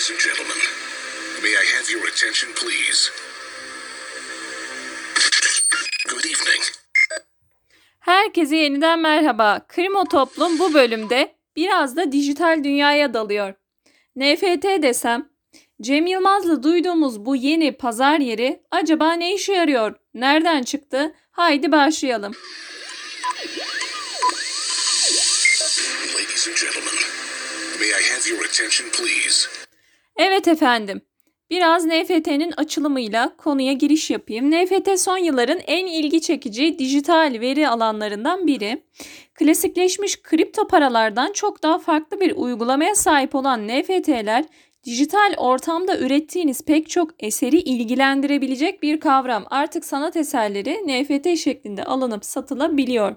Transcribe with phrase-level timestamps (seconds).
[0.00, 0.56] Ladies and gentlemen,
[1.42, 3.10] may I have your attention, please?
[6.08, 6.62] Good evening.
[8.00, 9.66] Herkese yeniden merhaba.
[9.68, 13.54] Krimo Toplum bu bölümde biraz da dijital dünyaya dalıyor.
[14.16, 15.30] NFT desem,
[15.82, 19.94] Cem Yılmaz'la duyduğumuz bu yeni pazar yeri acaba ne işe yarıyor?
[20.14, 21.14] Nereden çıktı?
[21.30, 22.32] Haydi başlayalım.
[26.14, 26.94] Ladies and gentlemen,
[27.78, 29.59] may I have your attention, please?
[30.22, 31.00] Evet efendim.
[31.50, 34.50] Biraz NFT'nin açılımıyla konuya giriş yapayım.
[34.50, 38.82] NFT son yılların en ilgi çekici dijital veri alanlarından biri.
[39.34, 44.44] Klasikleşmiş kripto paralardan çok daha farklı bir uygulamaya sahip olan NFT'ler
[44.84, 49.44] dijital ortamda ürettiğiniz pek çok eseri ilgilendirebilecek bir kavram.
[49.50, 53.16] Artık sanat eserleri NFT şeklinde alınıp satılabiliyor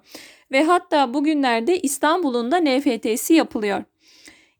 [0.51, 3.83] ve hatta bugünlerde İstanbul'un da NFT'si yapılıyor.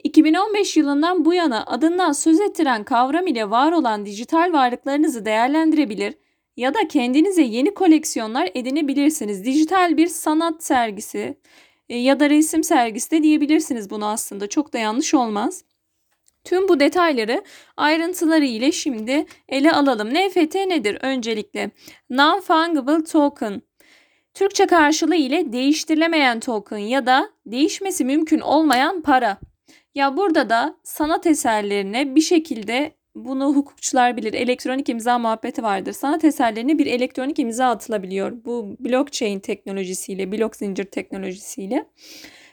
[0.04, 6.14] 2015 yılından bu yana adından söz ettiren kavram ile var olan dijital varlıklarınızı değerlendirebilir
[6.58, 9.45] ya da kendinize yeni koleksiyonlar edinebilirsiniz.
[9.45, 11.38] Dijital bir sanat sergisi
[11.90, 14.48] e, ya da resim sergisi de diyebilirsiniz bunu aslında.
[14.48, 15.64] Çok da yanlış olmaz.
[16.44, 17.44] Tüm bu detayları
[17.78, 20.10] ayrıntıları ile şimdi ele alalım.
[20.10, 21.72] NFT nedir öncelikle?
[22.10, 23.62] Non-Fungible Token.
[24.34, 29.40] Türkçe karşılığı ile değiştirilemeyen token ya da değişmesi mümkün olmayan para.
[29.95, 34.33] Ya burada da sanat eserlerine bir şekilde bunu hukukçular bilir.
[34.33, 35.94] Elektronik imza muhabbeti vardır.
[35.94, 38.45] Sanat eserlerine bir elektronik imza atılabiliyor.
[38.45, 41.86] Bu blockchain teknolojisiyle, blok zincir teknolojisiyle.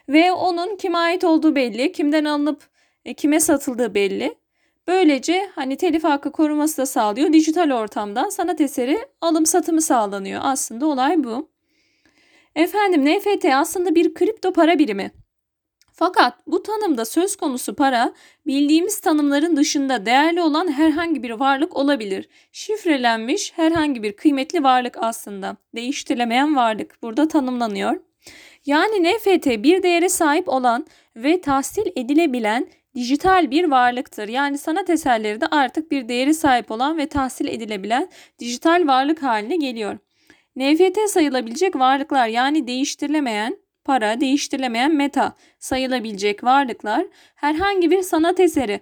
[0.08, 2.62] Ve onun kime ait olduğu belli, kimden alınıp
[3.04, 4.34] e, kime satıldığı belli.
[4.88, 7.32] Böylece hani telif hakkı koruması da sağlıyor.
[7.32, 10.40] Dijital ortamdan sanat eseri alım satımı sağlanıyor.
[10.44, 11.50] Aslında olay bu.
[12.56, 15.10] Efendim NFT aslında bir kripto para birimi.
[16.02, 18.12] Fakat bu tanımda söz konusu para
[18.46, 22.28] bildiğimiz tanımların dışında değerli olan herhangi bir varlık olabilir.
[22.52, 25.56] Şifrelenmiş herhangi bir kıymetli varlık aslında.
[25.74, 28.00] Değiştirilemeyen varlık burada tanımlanıyor.
[28.66, 30.86] Yani NFT bir değere sahip olan
[31.16, 34.28] ve tahsil edilebilen dijital bir varlıktır.
[34.28, 38.08] Yani sanat eserleri de artık bir değeri sahip olan ve tahsil edilebilen
[38.38, 39.98] dijital varlık haline geliyor.
[40.56, 43.56] NFT sayılabilecek varlıklar yani değiştirilemeyen
[43.90, 48.80] para, değiştirilemeyen meta sayılabilecek varlıklar herhangi bir sanat eseri,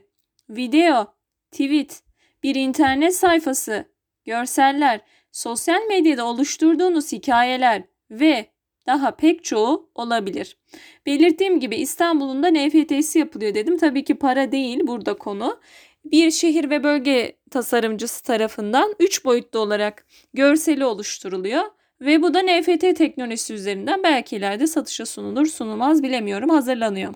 [0.50, 1.14] video,
[1.50, 2.02] tweet,
[2.42, 3.84] bir internet sayfası,
[4.24, 5.00] görseller,
[5.32, 8.46] sosyal medyada oluşturduğunuz hikayeler ve
[8.86, 10.58] daha pek çoğu olabilir.
[11.06, 13.78] Belirttiğim gibi İstanbul'un da NFT'si yapılıyor dedim.
[13.78, 15.60] Tabii ki para değil burada konu.
[16.04, 22.96] Bir şehir ve bölge tasarımcısı tarafından 3 boyutlu olarak görseli oluşturuluyor ve bu da NFT
[22.96, 27.14] teknolojisi üzerinden belki ileride satışa sunulur sunulmaz bilemiyorum hazırlanıyor.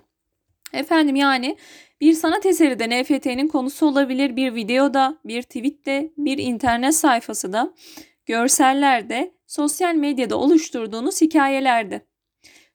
[0.73, 1.57] Efendim yani
[2.01, 4.35] bir sanat eseri de NFT'nin konusu olabilir.
[4.35, 7.73] Bir videoda, bir tweette, bir internet sayfası da,
[8.25, 12.01] görsellerde, sosyal medyada oluşturduğunuz hikayelerde.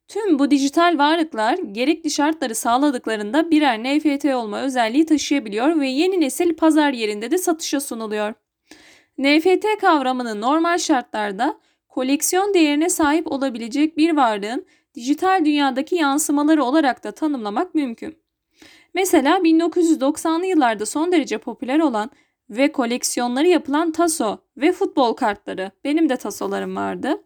[0.08, 6.56] Tüm bu dijital varlıklar gerekli şartları sağladıklarında birer NFT olma özelliği taşıyabiliyor ve yeni nesil
[6.56, 8.34] pazar yerinde de satışa sunuluyor.
[9.19, 11.60] NFT kavramını normal şartlarda
[11.98, 18.19] koleksiyon değerine sahip olabilecek bir varlığın dijital dünyadaki yansımaları olarak da tanımlamak mümkün.
[18.94, 22.10] Mesela 1990'lı yıllarda son derece popüler olan
[22.50, 25.70] ve koleksiyonları yapılan taso ve futbol kartları.
[25.84, 27.25] Benim de tasolarım vardı.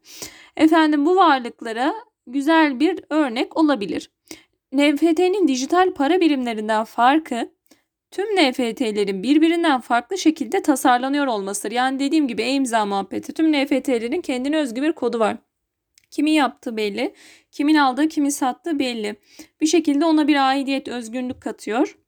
[0.57, 1.95] Efendim bu varlıklara
[2.27, 4.11] güzel bir örnek olabilir.
[4.73, 7.49] NFT'nin dijital para birimlerinden farkı
[8.13, 11.73] tüm NFT'lerin birbirinden farklı şekilde tasarlanıyor olmasıdır.
[11.73, 13.33] Yani dediğim gibi e-imza muhabbeti.
[13.33, 15.37] Tüm NFT'lerin kendine özgü bir kodu var.
[16.11, 17.15] Kimin yaptığı belli,
[17.51, 19.17] kimin aldığı, kimin sattığı belli.
[19.61, 21.99] Bir şekilde ona bir aidiyet, özgünlük katıyor.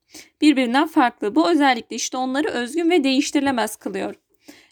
[0.40, 1.34] Birbirinden farklı.
[1.34, 4.14] Bu özellikle işte onları özgün ve değiştirilemez kılıyor.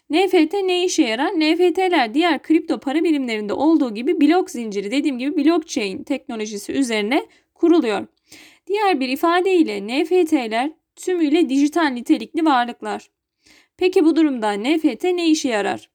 [0.09, 1.31] NFT ne işe yarar?
[1.31, 8.07] NFT'ler diğer kripto para birimlerinde olduğu gibi blok zinciri dediğim gibi blockchain teknolojisi üzerine kuruluyor.
[8.67, 13.09] Diğer bir ifadeyle NFT'ler tümüyle dijital nitelikli varlıklar.
[13.77, 15.89] Peki bu durumda NFT ne işe yarar?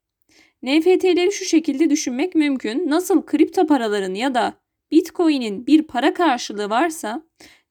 [0.62, 2.90] NFT'leri şu şekilde düşünmek mümkün.
[2.90, 4.54] Nasıl kripto paraların ya da
[4.90, 7.22] Bitcoin'in bir para karşılığı varsa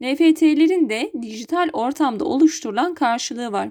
[0.01, 3.69] NFT'lerin de dijital ortamda oluşturulan karşılığı var.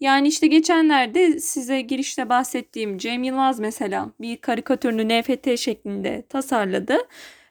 [0.00, 6.98] Yani işte geçenlerde size girişte bahsettiğim Cem Yılmaz mesela bir karikatürünü NFT şeklinde tasarladı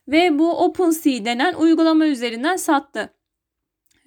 [0.07, 3.13] ve bu OpenSea denen uygulama üzerinden sattı.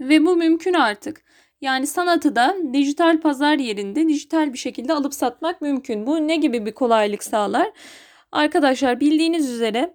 [0.01, 1.23] Ve bu mümkün artık.
[1.61, 6.07] Yani sanatı da dijital pazar yerinde dijital bir şekilde alıp satmak mümkün.
[6.07, 7.73] Bu ne gibi bir kolaylık sağlar?
[8.33, 9.95] Arkadaşlar bildiğiniz üzere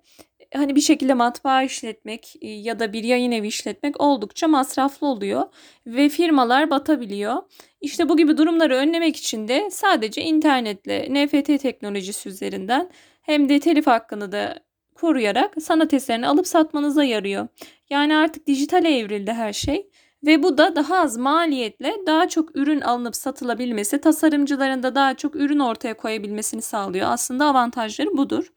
[0.53, 5.43] hani bir şekilde matbaa işletmek e, ya da bir yayın evi işletmek oldukça masraflı oluyor
[5.87, 7.43] ve firmalar batabiliyor.
[7.81, 12.89] İşte bu gibi durumları önlemek için de sadece internetle NFT teknolojisi üzerinden
[13.21, 14.59] hem de telif hakkını da
[14.95, 17.47] koruyarak sanat eserini alıp satmanıza yarıyor.
[17.89, 19.89] Yani artık dijitale evrildi her şey.
[20.25, 25.35] Ve bu da daha az maliyetle daha çok ürün alınıp satılabilmesi, tasarımcıların da daha çok
[25.35, 27.07] ürün ortaya koyabilmesini sağlıyor.
[27.11, 28.53] Aslında avantajları budur.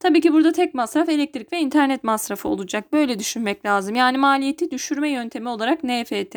[0.00, 2.92] Tabii ki burada tek masraf elektrik ve internet masrafı olacak.
[2.92, 3.94] Böyle düşünmek lazım.
[3.94, 6.36] Yani maliyeti düşürme yöntemi olarak NFT.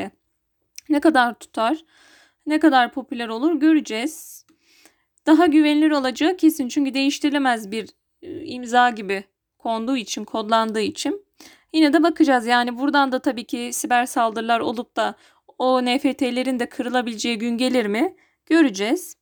[0.89, 1.77] Ne kadar tutar,
[2.45, 4.45] ne kadar popüler olur göreceğiz.
[5.25, 7.89] Daha güvenilir olacağı kesin çünkü değiştirilemez bir
[8.21, 9.23] imza gibi
[9.57, 11.27] konduğu için, kodlandığı için
[11.73, 12.45] Yine de bakacağız.
[12.47, 15.15] Yani buradan da tabii ki siber saldırılar olup da
[15.57, 18.15] o NFT'lerin de kırılabileceği gün gelir mi?
[18.45, 19.17] Göreceğiz.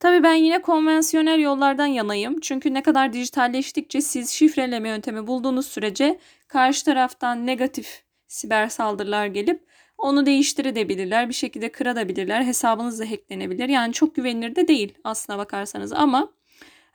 [0.00, 2.40] Tabii ben yine konvansiyonel yollardan yanayım.
[2.40, 6.18] Çünkü ne kadar dijitalleştikçe siz şifreleme yöntemi bulduğunuz sürece
[6.48, 9.68] karşı taraftan negatif siber saldırılar gelip
[9.98, 11.28] onu değiştirebilirler.
[11.28, 12.42] Bir şekilde kırabilirler.
[12.44, 13.68] Hesabınız da hacklenebilir.
[13.68, 16.32] Yani çok güvenilir de değil aslına bakarsanız ama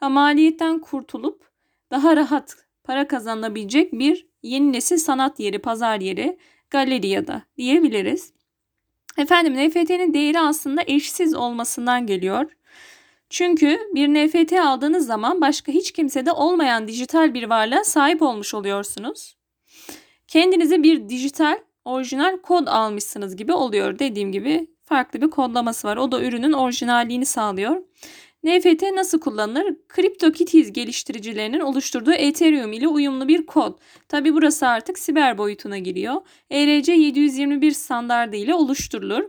[0.09, 1.50] maliyetten kurtulup
[1.91, 6.38] daha rahat para kazanabilecek bir yeni nesil sanat yeri, pazar yeri,
[6.69, 8.33] galeri ya da diyebiliriz.
[9.17, 12.51] Efendim NFT'nin değeri aslında eşsiz olmasından geliyor.
[13.29, 19.38] Çünkü bir NFT aldığınız zaman başka hiç kimsede olmayan dijital bir varlığa sahip olmuş oluyorsunuz.
[20.27, 23.99] Kendinize bir dijital orijinal kod almışsınız gibi oluyor.
[23.99, 25.97] Dediğim gibi farklı bir kodlaması var.
[25.97, 27.81] O da ürünün orijinalliğini sağlıyor.
[28.44, 29.75] NFT nasıl kullanılır?
[29.95, 33.78] CryptoKitties geliştiricilerinin oluşturduğu Ethereum ile uyumlu bir kod.
[34.07, 36.16] Tabi burası artık siber boyutuna giriyor.
[36.50, 39.24] ERC 721 standardı ile oluşturulur.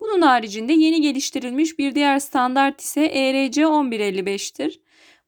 [0.00, 4.80] Bunun haricinde yeni geliştirilmiş bir diğer standart ise ERC 1155'tir.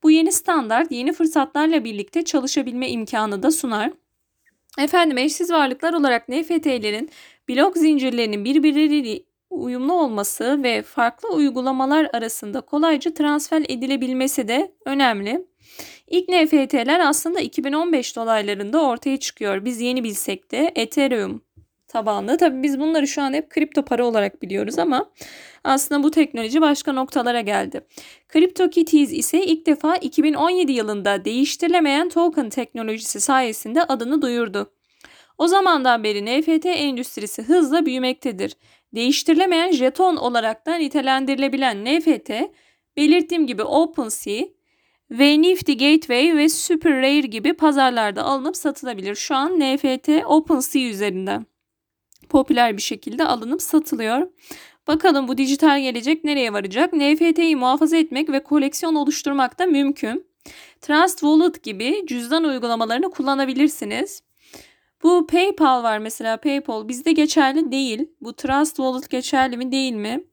[0.03, 3.93] Bu yeni standart yeni fırsatlarla birlikte çalışabilme imkanı da sunar.
[4.79, 7.11] Efendim eşsiz varlıklar olarak NFT'lerin
[7.49, 15.47] blok zincirlerinin birbirleriyle uyumlu olması ve farklı uygulamalar arasında kolayca transfer edilebilmesi de önemli.
[16.07, 19.65] İlk NFT'ler aslında 2015 dolaylarında ortaya çıkıyor.
[19.65, 21.43] Biz yeni bilsek de Ethereum
[21.89, 22.37] tabanlı.
[22.37, 25.11] Tabii biz bunları şu an hep kripto para olarak biliyoruz ama
[25.65, 27.81] aslında bu teknoloji başka noktalara geldi.
[28.33, 34.73] CryptoKitties ise ilk defa 2017 yılında değiştirilemeyen token teknolojisi sayesinde adını duyurdu.
[35.39, 38.57] O zamandan beri NFT endüstrisi hızla büyümektedir
[38.97, 42.31] değiştirilemeyen jeton olarak da nitelendirilebilen NFT,
[42.97, 44.45] belirttiğim gibi OpenSea
[45.11, 49.15] ve Nifty Gateway ve Super Rare gibi pazarlarda alınıp satılabilir.
[49.15, 51.47] Şu an NFT OpenSea üzerinden
[52.29, 54.31] popüler bir şekilde alınıp satılıyor.
[54.87, 56.93] Bakalım bu dijital gelecek nereye varacak?
[56.93, 60.27] NFT'yi muhafaza etmek ve koleksiyon oluşturmak da mümkün.
[60.81, 64.23] Trust Wallet gibi cüzdan uygulamalarını kullanabilirsiniz.
[65.03, 68.09] Bu PayPal var mesela PayPal bizde geçerli değil.
[68.21, 70.25] Bu Trust Wallet geçerli mi değil mi?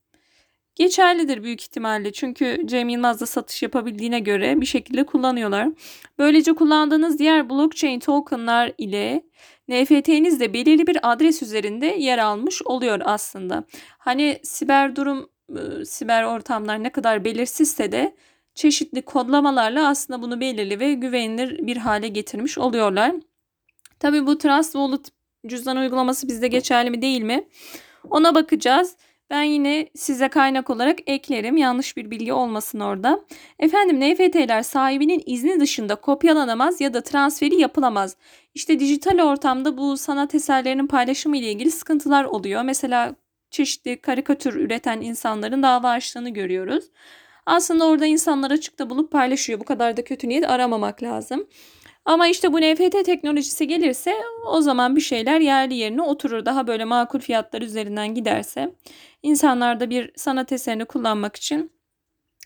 [0.76, 5.70] Geçerlidir büyük ihtimalle çünkü Cem Yılmaz da satış yapabildiğine göre bir şekilde kullanıyorlar.
[6.20, 9.24] Böylece kullandığınız diğer blockchain tokenlar ile
[9.68, 13.64] NFT'niz de belirli bir adres üzerinde yer almış oluyor aslında.
[13.98, 18.16] Hani siber durum, ıı, siber ortamlar ne kadar belirsizse de
[18.56, 23.12] çeşitli kodlamalarla aslında bunu belirli ve güvenilir bir hale getirmiş oluyorlar.
[24.04, 25.12] Tabi bu Trust Wallet
[25.48, 27.48] cüzdan uygulaması bizde geçerli mi değil mi?
[28.10, 28.96] Ona bakacağız.
[29.30, 31.58] Ben yine size kaynak olarak eklerim.
[31.58, 33.20] Yanlış bir bilgi olmasın orada.
[33.60, 38.18] Efendim NFT'ler sahibinin izni dışında kopyalanamaz ya da transferi yapılamaz.
[38.54, 42.64] İşte dijital ortamda bu sanat eserlerinin paylaşımı ile ilgili sıkıntılar oluyor.
[42.64, 43.16] Mesela
[43.52, 46.86] çeşitli karikatür üreten insanların dava açtığını görüyoruz.
[47.46, 49.60] Aslında orada insanlar açıkta bulup paylaşıyor.
[49.60, 51.48] Bu kadar da kötü niyet aramamak lazım.
[52.06, 54.16] Ama işte bu NFT teknolojisi gelirse
[54.48, 56.46] o zaman bir şeyler yerli yerine oturur.
[56.46, 58.76] Daha böyle makul fiyatlar üzerinden giderse
[59.24, 61.72] insanlar da bir sanat eserini kullanmak için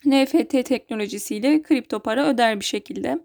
[0.05, 3.19] NFT teknolojisiyle kripto para öder bir şekilde.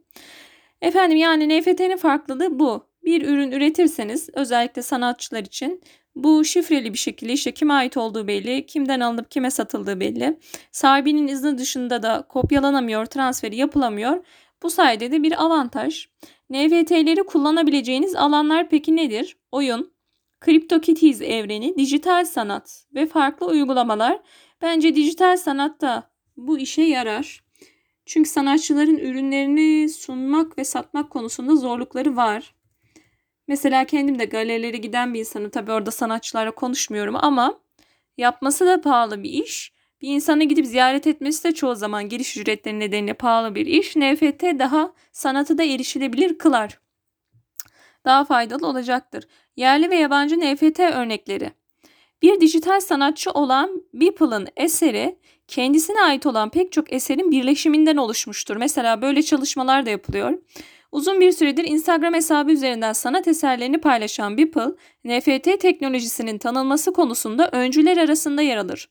[0.81, 2.93] Efendim yani NFT'nin farklılığı bu.
[3.05, 5.83] Bir ürün üretirseniz özellikle sanatçılar için
[6.15, 10.39] bu şifreli bir şekilde işte kime ait olduğu belli, kimden alınıp kime satıldığı belli.
[10.73, 14.25] Sahibinin izni dışında da kopyalanamıyor, transferi yapılamıyor
[14.63, 16.07] bu sayede de bir avantaj.
[16.51, 19.37] NFT'leri kullanabileceğiniz alanlar peki nedir?
[19.53, 19.93] Oyun,
[20.45, 24.21] CryptoKitties evreni, dijital sanat ve farklı uygulamalar.
[24.63, 27.45] Bence dijital sanatta bu işe yarar.
[28.07, 32.55] Çünkü sanatçıların ürünlerini sunmak ve satmak konusunda zorlukları var.
[33.49, 35.51] Mesela kendim de galerilere giden bir insanım.
[35.51, 37.61] Tabii orada sanatçılarla konuşmuyorum ama
[38.19, 39.73] yapması da pahalı bir iş.
[40.03, 43.97] Bir insanı gidip ziyaret etmesi de çoğu zaman giriş ücretleri nedeniyle pahalı bir iş.
[43.97, 46.81] NFT daha sanatı da erişilebilir kılar.
[48.05, 49.27] daha faydalı olacaktır.
[49.57, 51.51] Yerli ve yabancı NFT örnekleri.
[52.23, 55.19] Bir dijital sanatçı olan Beeple'ın eseri
[55.49, 58.57] kendisine ait olan pek çok eserin birleşiminden oluşmuştur.
[58.57, 60.39] Mesela böyle çalışmalar da yapılıyor.
[60.93, 64.67] Uzun bir süredir Instagram hesabı üzerinden sanat eserlerini paylaşan Beeple,
[65.05, 68.89] NFT teknolojisinin tanınması konusunda öncüler arasında yer alır.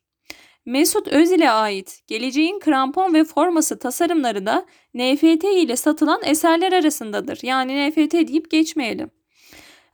[0.65, 7.39] Mesut Özil'e ait geleceğin krampon ve forması tasarımları da NFT ile satılan eserler arasındadır.
[7.43, 9.11] Yani NFT deyip geçmeyelim.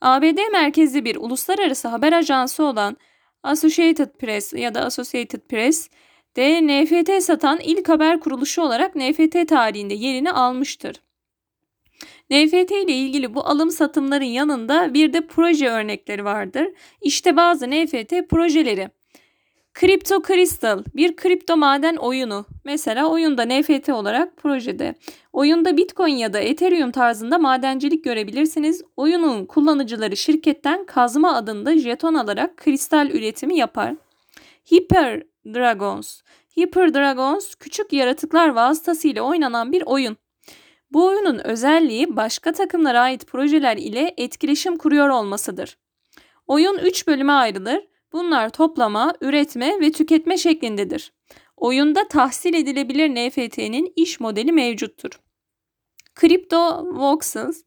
[0.01, 2.97] ABD merkezli bir uluslararası haber ajansı olan
[3.43, 5.89] Associated Press ya da Associated Press
[6.35, 10.95] de NFT satan ilk haber kuruluşu olarak NFT tarihinde yerini almıştır.
[12.29, 16.67] NFT ile ilgili bu alım satımların yanında bir de proje örnekleri vardır.
[17.01, 18.96] İşte bazı NFT projeleri.
[19.79, 22.45] Crypto Crystal bir kripto maden oyunu.
[22.65, 24.95] Mesela oyunda NFT olarak projede.
[25.33, 28.83] Oyunda Bitcoin ya da Ethereum tarzında madencilik görebilirsiniz.
[28.95, 33.95] Oyunun kullanıcıları şirketten kazma adında jeton alarak kristal üretimi yapar.
[34.71, 36.21] Hyper Dragons.
[36.57, 40.17] Hyper Dragons küçük yaratıklar vasıtasıyla oynanan bir oyun.
[40.91, 45.77] Bu oyunun özelliği başka takımlara ait projeler ile etkileşim kuruyor olmasıdır.
[46.47, 47.79] Oyun 3 bölüme ayrılır.
[48.13, 51.13] Bunlar toplama, üretme ve tüketme şeklindedir.
[51.57, 55.19] Oyunda tahsil edilebilir NFT'nin iş modeli mevcuttur.
[56.19, 57.63] Crypto Voxels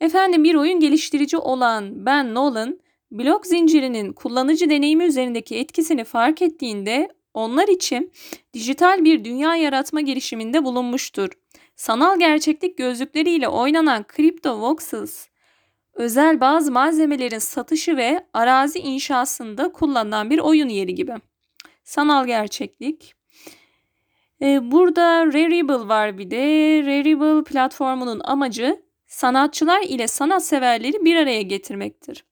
[0.00, 7.08] Efendim bir oyun geliştirici olan Ben Nolan, blok zincirinin kullanıcı deneyimi üzerindeki etkisini fark ettiğinde
[7.34, 8.12] onlar için
[8.54, 11.28] dijital bir dünya yaratma girişiminde bulunmuştur.
[11.76, 15.26] Sanal gerçeklik gözlükleriyle oynanan Crypto Voxels,
[15.94, 21.14] özel bazı malzemelerin satışı ve arazi inşasında kullanılan bir oyun yeri gibi.
[21.84, 23.14] Sanal gerçeklik.
[24.42, 26.36] Ee, burada Rarible var bir de.
[26.86, 32.24] Rarible platformunun amacı sanatçılar ile sanat severleri bir araya getirmektir.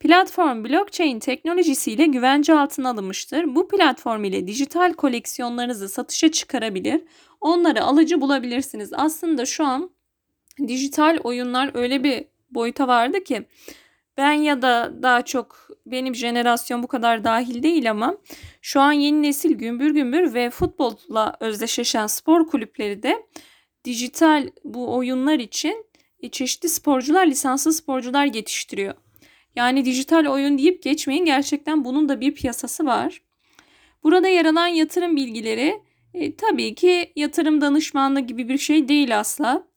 [0.00, 3.54] Platform blockchain teknolojisiyle güvence altına alınmıştır.
[3.54, 7.04] Bu platform ile dijital koleksiyonlarınızı satışa çıkarabilir,
[7.40, 8.92] onları alıcı bulabilirsiniz.
[8.92, 9.90] Aslında şu an
[10.68, 13.46] dijital oyunlar öyle bir boyuta vardı ki
[14.16, 18.16] ben ya da daha çok benim jenerasyon bu kadar dahil değil ama
[18.62, 23.26] şu an yeni nesil gümbür gümbür ve futbolla özdeşleşen spor kulüpleri de
[23.84, 25.86] dijital bu oyunlar için
[26.32, 28.94] çeşitli sporcular, lisanslı sporcular yetiştiriyor.
[29.56, 31.24] Yani dijital oyun deyip geçmeyin.
[31.24, 33.22] Gerçekten bunun da bir piyasası var.
[34.02, 35.80] Burada yer alan yatırım bilgileri
[36.14, 39.68] e, tabii ki yatırım danışmanlığı gibi bir şey değil asla.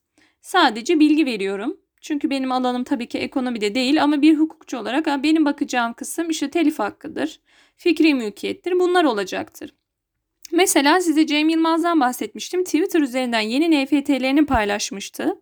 [0.42, 1.78] Sadece bilgi veriyorum.
[2.01, 6.50] Çünkü benim alanım tabii ki ekonomide değil ama bir hukukçu olarak benim bakacağım kısım işte
[6.50, 7.39] telif hakkıdır,
[7.77, 9.74] fikri mülkiyettir bunlar olacaktır.
[10.51, 12.63] Mesela size Cem Yılmaz'dan bahsetmiştim.
[12.63, 15.41] Twitter üzerinden yeni NFT'lerini paylaşmıştı.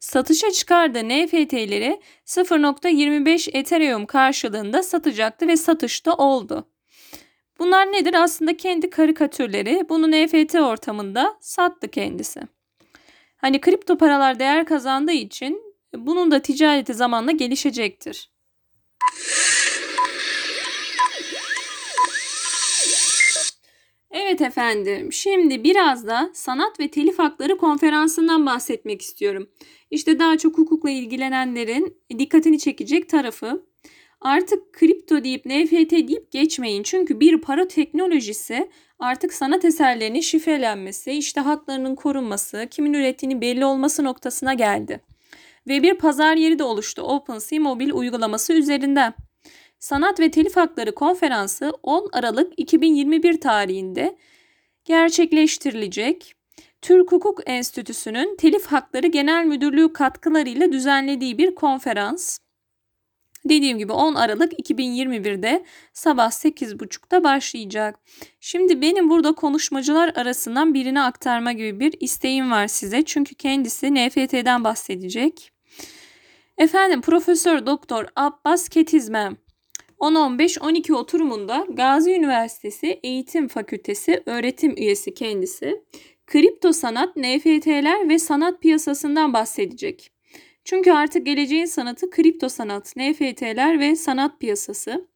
[0.00, 6.68] Satışa çıkardığı NFT'leri 0.25 Ethereum karşılığında satacaktı ve satışta oldu.
[7.58, 8.14] Bunlar nedir?
[8.14, 9.86] Aslında kendi karikatürleri.
[9.88, 12.40] Bunu NFT ortamında sattı kendisi.
[13.36, 15.67] Hani kripto paralar değer kazandığı için
[16.06, 18.30] bunun da ticareti zamanla gelişecektir.
[24.10, 29.48] Evet efendim, şimdi biraz da sanat ve telif hakları konferansından bahsetmek istiyorum.
[29.90, 33.66] İşte daha çok hukukla ilgilenenlerin dikkatini çekecek tarafı.
[34.20, 36.82] Artık kripto deyip NFT deyip geçmeyin.
[36.82, 44.04] Çünkü bir para teknolojisi artık sanat eserlerinin şifrelenmesi, işte haklarının korunması, kimin ürettiğini belli olması
[44.04, 45.00] noktasına geldi.
[45.66, 49.14] Ve bir pazar yeri de oluştu OpenSea mobil uygulaması üzerinden.
[49.78, 54.16] Sanat ve Telif Hakları Konferansı 10 Aralık 2021 tarihinde
[54.84, 56.34] gerçekleştirilecek.
[56.82, 62.38] Türk Hukuk Enstitüsü'nün Telif Hakları Genel Müdürlüğü katkılarıyla düzenlediği bir konferans.
[63.44, 68.00] Dediğim gibi 10 Aralık 2021'de sabah 8.30'da başlayacak.
[68.40, 73.04] Şimdi benim burada konuşmacılar arasından birini aktarma gibi bir isteğim var size.
[73.04, 75.52] Çünkü kendisi NFT'den bahsedecek.
[76.58, 79.36] Efendim Profesör Doktor Abbas Ketizmem
[80.00, 85.82] 10-15-12 oturumunda Gazi Üniversitesi Eğitim Fakültesi öğretim üyesi kendisi
[86.26, 90.17] kripto sanat, NFT'ler ve sanat piyasasından bahsedecek.
[90.68, 95.08] Çünkü artık geleceğin sanatı kripto sanat, NFT'ler ve sanat piyasası.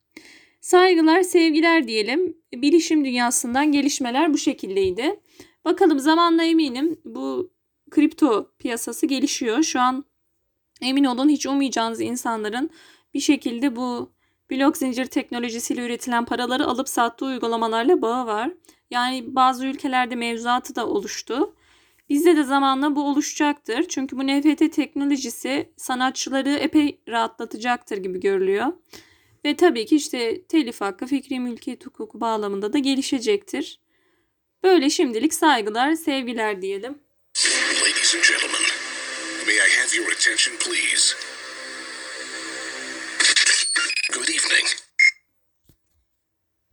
[0.61, 2.37] Saygılar, sevgiler diyelim.
[2.55, 5.21] Bilişim dünyasından gelişmeler bu şekildeydi.
[5.65, 7.51] Bakalım zamanla eminim bu
[7.91, 9.63] kripto piyasası gelişiyor.
[9.63, 10.05] Şu an
[10.83, 12.71] emin olun hiç ummayacağınız insanların
[13.15, 14.13] bir şekilde bu
[14.51, 18.51] blok zincir teknolojisiyle üretilen paraları alıp sattığı uygulamalarla bağı var.
[18.91, 21.55] Yani bazı ülkelerde mevzuatı da oluştu.
[22.13, 23.89] Bizde de zamanla bu oluşacaktır.
[23.89, 28.67] Çünkü bu NFT teknolojisi sanatçıları epey rahatlatacaktır gibi görülüyor.
[29.45, 33.81] Ve tabii ki işte telif hakkı, fikri mülkiyet hukuku bağlamında da gelişecektir.
[34.63, 36.99] Böyle şimdilik saygılar, sevgiler diyelim.
[37.81, 38.63] Ladies and gentlemen,
[39.47, 41.32] may I have your attention, please?